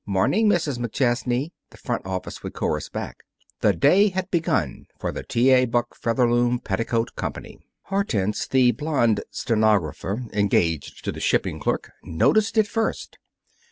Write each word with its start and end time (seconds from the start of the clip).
"'Morning, 0.07 0.49
Mrs. 0.49 0.79
McChesney!" 0.79 1.51
the 1.69 1.77
front 1.77 2.07
office 2.07 2.41
would 2.41 2.53
chorus 2.55 2.89
back. 2.89 3.17
The 3.59 3.71
day 3.71 4.09
had 4.09 4.31
begun 4.31 4.87
for 4.99 5.11
the 5.11 5.21
T. 5.21 5.51
A. 5.51 5.65
Buck 5.65 5.93
Featherloom 5.95 6.57
Petticoat 6.57 7.13
Company. 7.15 7.59
Hortense, 7.83 8.47
the 8.47 8.71
blond 8.71 9.21
stenographer 9.29 10.25
(engaged 10.33 11.05
to 11.05 11.11
the 11.11 11.19
shipping 11.19 11.59
clerk), 11.59 11.91
noticed 12.01 12.57
it 12.57 12.65
first. 12.67 13.19